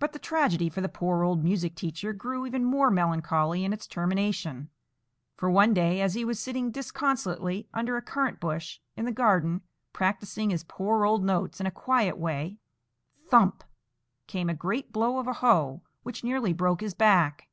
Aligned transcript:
But 0.00 0.12
the 0.12 0.18
tragedy 0.18 0.68
for 0.68 0.80
the 0.80 0.88
poor 0.88 1.22
old 1.22 1.44
music 1.44 1.76
teacher 1.76 2.12
grew 2.12 2.44
even 2.46 2.64
more 2.64 2.90
melancholy 2.90 3.64
in 3.64 3.72
its 3.72 3.86
termination; 3.86 4.70
for 5.36 5.48
one 5.48 5.72
day, 5.72 6.00
as 6.00 6.14
he 6.14 6.24
was 6.24 6.40
sitting 6.40 6.72
disconsolately 6.72 7.68
under 7.72 7.96
a 7.96 8.02
currant 8.02 8.40
bush 8.40 8.80
in 8.96 9.04
the 9.04 9.12
garden, 9.12 9.60
practising 9.92 10.50
his 10.50 10.64
poor 10.64 11.04
old 11.06 11.22
notes 11.22 11.60
in 11.60 11.66
a 11.66 11.70
quiet 11.70 12.18
way, 12.18 12.58
thump 13.28 13.62
came 14.26 14.50
a 14.50 14.52
great 14.52 14.90
blow 14.92 15.18
of 15.18 15.28
a 15.28 15.34
hoe, 15.34 15.80
which 16.02 16.24
nearly 16.24 16.52
broke 16.52 16.80
his 16.80 16.94
back. 16.94 17.46